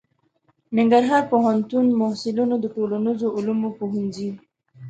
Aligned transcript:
ننګرهار 0.77 1.23
پوهنتون 1.31 1.85
محصلینو 1.99 2.55
د 2.59 2.65
ټولنیزو 2.75 3.27
علومو 3.37 3.69
پوهنځي 3.79 4.29